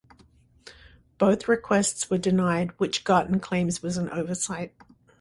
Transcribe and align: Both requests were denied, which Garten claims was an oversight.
Both 1.19 1.47
requests 1.47 2.09
were 2.09 2.17
denied, 2.17 2.71
which 2.79 3.03
Garten 3.03 3.39
claims 3.39 3.83
was 3.83 3.97
an 3.97 4.09
oversight. 4.09 4.73